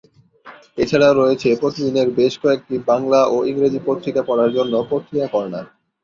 [0.77, 5.65] এছাড়াও রয়েছে প্রতিদিনের বেশ কয়েকটি বাংলা ও ইংরেজি পত্রিকা পড়ার জন্য পত্রিকা কর্নার।